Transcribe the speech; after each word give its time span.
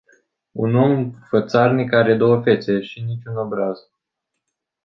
Un 0.53 0.73
om 0.75 1.11
fățarnic 1.27 1.93
are 1.93 2.15
două 2.17 2.41
fețe 2.41 2.81
și 2.81 3.01
nici 3.01 3.25
un 3.25 3.35
obraz. 3.35 3.79